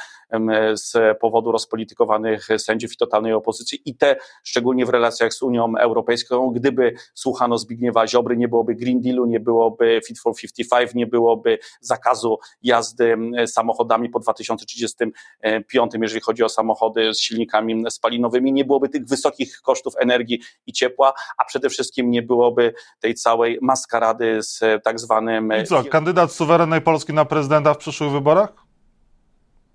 z 0.75 1.19
powodu 1.21 1.53
rozpolitykowanych 1.53 2.49
sędziów 2.59 2.93
i 2.93 2.97
totalnej 2.97 3.33
opozycji 3.33 3.83
i 3.85 3.97
te 3.97 4.17
szczególnie 4.45 4.87
w 4.87 4.89
relacjach 4.89 5.35
z 5.35 5.43
Unią 5.43 5.73
Europejską. 5.79 6.51
Gdyby 6.51 6.95
słuchano 7.15 7.59
Zbigniewa 7.59 8.07
Ziobry, 8.07 8.37
nie 8.37 8.49
byłoby 8.49 8.75
Green 8.75 9.01
Dealu, 9.01 9.27
nie 9.27 9.41
byłoby 9.41 10.01
Fit 10.07 10.21
for 10.21 10.35
55, 10.35 10.95
nie 10.95 11.07
byłoby 11.07 11.59
zakazu 11.81 12.39
jazdy 12.79 13.17
samochodami 13.47 14.09
po 14.09 14.19
2035, 14.19 15.93
jeżeli 16.03 16.21
chodzi 16.21 16.43
o 16.43 16.49
samochody 16.49 17.15
z 17.15 17.21
silnikami 17.21 17.85
spalinowymi. 17.91 18.53
Nie 18.53 18.65
byłoby 18.65 18.89
tych 18.89 19.05
wysokich 19.05 19.61
kosztów 19.63 19.95
energii 20.01 20.41
i 20.67 20.73
ciepła, 20.73 21.13
a 21.39 21.45
przede 21.45 21.71
wszystkim 21.71 22.11
nie 22.11 22.23
byłoby 22.23 22.75
tej 23.01 23.15
całej 23.15 23.59
maskarady 23.63 24.43
z 24.43 24.61
tak 24.85 25.01
zwanym. 25.01 25.53
I 25.63 25.67
co, 25.67 25.85
kandydat 25.85 26.33
suwerennej 26.33 26.81
Polski 26.81 27.13
na 27.13 27.25
prezydenta 27.25 27.75
w 27.75 27.79
przyszłych 27.79 28.11
wyborach? 28.11 28.68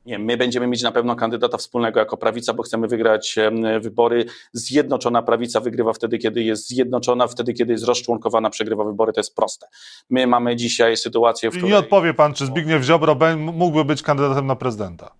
Nie, 0.05 0.19
my 0.19 0.38
będziemy 0.38 0.67
mieć 0.67 0.81
na 0.81 0.91
pewno 0.91 1.15
kandydata 1.15 1.57
wspólnego 1.57 2.00
jako 2.00 2.17
prawica, 2.17 2.53
bo 2.53 2.63
chcemy 2.63 2.88
wygrać 2.88 3.36
wybory. 3.81 4.25
Zjednoczona 4.53 5.22
prawica 5.22 5.60
wygrywa 5.60 5.93
wtedy, 5.93 6.17
kiedy 6.17 6.43
jest 6.43 6.67
zjednoczona, 6.67 7.27
wtedy, 7.27 7.53
kiedy 7.53 7.72
jest 7.72 7.86
rozczłonkowana, 7.86 8.50
przegrywa 8.50 8.83
wybory. 8.83 9.13
To 9.13 9.19
jest 9.19 9.36
proste. 9.36 9.67
My 10.10 10.27
mamy 10.27 10.55
dzisiaj 10.55 10.98
sytuację, 10.98 11.50
w 11.50 11.53
której. 11.53 11.72
nie 11.72 11.77
odpowie 11.77 12.13
pan, 12.13 12.33
czy 12.33 12.45
Zbigniew 12.45 12.83
Ziobro 12.83 13.17
mógłby 13.38 13.86
być 13.86 14.01
kandydatem 14.01 14.48
na 14.48 14.55
prezydenta? 14.55 15.12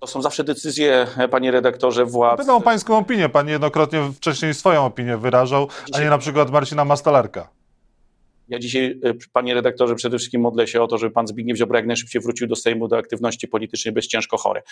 To 0.00 0.06
są 0.06 0.22
zawsze 0.22 0.44
decyzje, 0.44 1.06
panie 1.30 1.50
redaktorze, 1.50 2.04
władz. 2.04 2.38
Pytam 2.38 2.56
o 2.56 2.60
pańską 2.60 2.98
opinię. 2.98 3.28
Pan 3.28 3.46
niejednokrotnie 3.46 4.10
wcześniej 4.16 4.54
swoją 4.54 4.84
opinię 4.84 5.16
wyrażał, 5.16 5.68
a 5.92 6.00
nie 6.00 6.10
na 6.10 6.18
przykład 6.18 6.50
Marcina 6.50 6.84
Mastalerka. 6.84 7.48
Ja 8.48 8.58
dzisiaj, 8.58 9.00
panie 9.32 9.54
redaktorze, 9.54 9.94
przede 9.94 10.18
wszystkim 10.18 10.40
modlę 10.40 10.66
się 10.66 10.82
o 10.82 10.86
to, 10.86 10.98
żeby 10.98 11.12
pan 11.12 11.26
Zbigniew 11.26 11.58
Ziobro 11.58 11.76
jak 11.76 11.86
najszybciej 11.86 12.22
wrócił 12.22 12.46
do 12.46 12.56
Sejmu, 12.56 12.88
do 12.88 12.98
aktywności 12.98 13.48
politycznej 13.48 13.94
bez 13.94 14.06
ciężko 14.06 14.36
chory. 14.36 14.62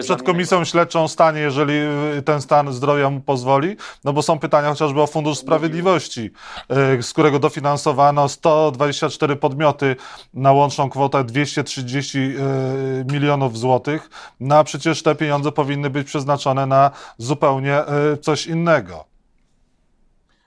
Przed 0.00 0.22
komisją 0.22 0.64
śledczą 0.64 1.08
stanie, 1.08 1.40
jeżeli 1.40 1.74
ten 2.24 2.42
stan 2.42 2.72
zdrowia 2.72 3.10
mu 3.10 3.20
pozwoli, 3.20 3.76
no 4.04 4.12
bo 4.12 4.22
są 4.22 4.38
pytania 4.38 4.68
chociażby 4.68 5.02
o 5.02 5.06
Fundusz 5.06 5.38
Sprawiedliwości, 5.38 6.30
z 7.00 7.12
którego 7.12 7.38
dofinansowano 7.38 8.28
124 8.28 9.36
podmioty 9.36 9.96
na 10.34 10.52
łączną 10.52 10.90
kwotę 10.90 11.24
230 11.24 12.18
milionów 13.12 13.58
złotych, 13.58 14.10
no 14.40 14.58
a 14.58 14.64
przecież 14.64 15.02
te 15.02 15.14
pieniądze 15.14 15.52
powinny 15.52 15.90
być 15.90 16.06
przeznaczone 16.06 16.66
na 16.66 16.90
zupełnie 17.18 17.82
coś 18.20 18.46
innego. 18.46 19.13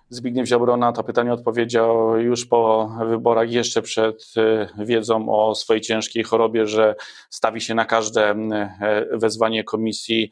Zbigniew 0.10 0.48
Ziobro 0.48 0.78
na 0.78 0.92
to 0.92 1.04
pytanie 1.04 1.34
odpowiedział 1.34 2.18
już 2.20 2.46
po 2.46 2.92
wyborach, 3.06 3.52
jeszcze 3.52 3.82
przed 3.82 4.34
wiedzą 4.78 5.30
o 5.30 5.56
swojej 5.56 5.82
ciężkiej 5.82 6.24
chorobie, 6.24 6.68
że 6.68 6.96
stawi 7.30 7.62
się 7.62 7.76
na 7.76 7.86
każde 7.86 8.36
wezwanie 9.12 9.64
komisji 9.64 10.32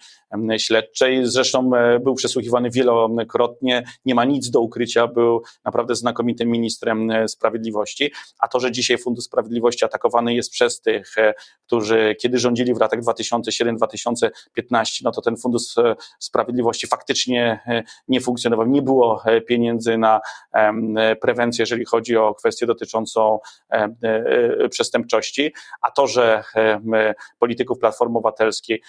śledczej. 0.58 1.26
Zresztą 1.26 1.72
był 2.04 2.16
przesłuchiwany 2.16 2.70
wielokrotnie, 2.70 3.84
nie 4.06 4.16
ma 4.16 4.26
nic 4.26 4.50
do 4.50 4.62
ukrycia, 4.62 5.08
był 5.08 5.42
naprawdę 5.66 5.96
znakomitym 5.96 6.50
ministrem 6.50 7.12
sprawiedliwości. 7.28 8.12
A 8.40 8.48
to, 8.48 8.60
że 8.60 8.72
dzisiaj 8.72 8.98
Fundusz 8.98 9.24
Sprawiedliwości 9.24 9.86
atakowany 9.86 10.34
jest 10.36 10.52
przez 10.52 10.82
tych, 10.82 11.16
którzy 11.66 12.16
kiedy 12.22 12.40
rządzili 12.40 12.74
w 12.74 12.80
latach 12.80 13.00
2007-2015, 13.02 14.30
no 15.04 15.12
to 15.12 15.22
ten 15.22 15.38
Fundusz 15.38 15.76
Sprawiedliwości 16.20 16.88
faktycznie 16.88 17.60
nie 18.08 18.22
funkcjonował, 18.22 18.68
nie 18.68 18.82
było 18.82 19.22
pieniędzy 19.48 19.65
pieniędzy 19.66 19.98
na 19.98 20.22
prewencję, 21.22 21.62
jeżeli 21.62 21.86
chodzi 21.86 22.18
o 22.18 22.36
kwestię 22.36 22.66
dotyczącą 22.66 23.40
przestępczości, 24.70 25.54
a 25.82 25.92
to, 25.92 26.08
że 26.08 26.44
polityków 27.40 27.80
Platformy 27.80 28.18
Obywatelskiej 28.18 28.82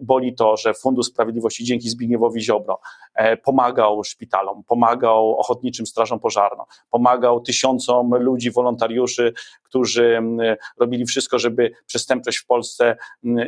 boli 0.00 0.34
to, 0.34 0.56
że 0.56 0.74
Fundusz 0.74 1.06
Sprawiedliwości 1.06 1.64
dzięki 1.64 1.88
Zbigniewowi 1.88 2.40
Ziobro 2.40 2.80
pomagał 3.42 4.04
szpitalom, 4.04 4.64
pomagał 4.64 5.38
ochotniczym 5.38 5.86
strażom 5.86 6.20
pożarną, 6.20 6.64
pomagał 6.90 7.40
tysiącom 7.40 8.14
ludzi, 8.14 8.50
wolontariuszy, 8.50 9.32
którzy 9.62 10.22
robili 10.78 11.06
wszystko, 11.06 11.38
żeby 11.38 11.70
przestępczość 11.86 12.38
w 12.38 12.46
Polsce 12.46 12.96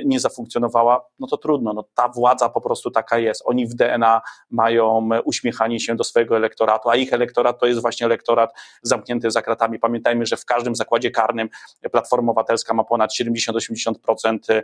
nie 0.04 0.20
zafunkcjonowała, 0.20 1.06
no 1.18 1.26
to 1.26 1.36
trudno, 1.36 1.72
no 1.72 1.84
ta 1.94 2.08
władza 2.08 2.48
po 2.48 2.60
prostu 2.60 2.90
taka 2.90 3.18
jest. 3.18 3.42
Oni 3.44 3.66
w 3.66 3.74
DNA 3.74 4.20
mają 4.50 5.08
uśmiechanie 5.24 5.80
się 5.80 5.96
do 5.96 6.04
swojego 6.04 6.35
elektoratu, 6.36 6.90
a 6.90 6.96
ich 6.96 7.12
elektorat 7.12 7.60
to 7.60 7.66
jest 7.66 7.82
właśnie 7.82 8.06
elektorat 8.06 8.52
zamknięty 8.82 9.30
za 9.30 9.42
kratami. 9.42 9.78
Pamiętajmy, 9.78 10.26
że 10.26 10.36
w 10.36 10.44
każdym 10.44 10.76
zakładzie 10.76 11.10
karnym 11.10 11.48
Platforma 11.92 12.30
Obywatelska 12.32 12.74
ma 12.74 12.84
ponad 12.84 13.10
70-80% 13.20 14.62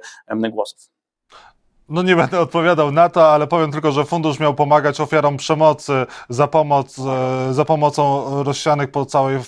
głosów. 0.50 1.01
No 1.92 2.02
nie 2.02 2.16
będę 2.16 2.40
odpowiadał 2.40 2.92
na 2.92 3.08
to, 3.08 3.32
ale 3.32 3.46
powiem 3.46 3.72
tylko, 3.72 3.92
że 3.92 4.04
fundusz 4.04 4.40
miał 4.40 4.54
pomagać 4.54 5.00
ofiarom 5.00 5.37
przemocy 5.37 6.06
za, 6.28 6.49
pomoc, 6.49 6.96
za 7.50 7.64
pomocą 7.64 8.25
rozsianych 8.42 8.90
po 8.90 9.06
całej 9.06 9.38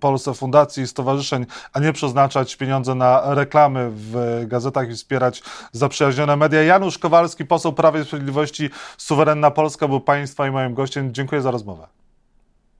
Polsce 0.00 0.34
fundacji 0.34 0.82
i 0.82 0.86
stowarzyszeń, 0.86 1.46
a 1.72 1.80
nie 1.80 1.92
przeznaczać 1.92 2.56
pieniądze 2.56 2.94
na 2.94 3.34
reklamy 3.34 3.90
w 3.90 4.42
gazetach 4.46 4.90
i 4.90 4.94
wspierać 4.94 5.42
zaprzyjaźnione 5.72 6.36
media. 6.36 6.62
Janusz 6.62 6.98
Kowalski, 6.98 7.44
poseł 7.44 7.72
Prawa 7.72 7.98
i 7.98 8.04
Sprawiedliwości, 8.04 8.70
Suwerenna 8.98 9.50
Polska 9.50 9.88
był 9.88 10.00
Państwa 10.00 10.48
i 10.48 10.50
moim 10.50 10.74
gościem. 10.74 11.14
Dziękuję 11.14 11.42
za 11.42 11.50
rozmowę. 11.50 11.86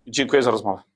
Dziękuję 0.07 0.43
za 0.43 0.51
rozmowę. 0.51 0.94